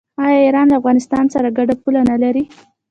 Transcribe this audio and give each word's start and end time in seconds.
آیا 0.23 0.37
ایران 0.45 0.65
له 0.69 0.75
افغانستان 0.79 1.25
سره 1.33 1.49
ګډه 1.57 1.75
پوله 1.81 2.01
نلري؟ 2.11 2.43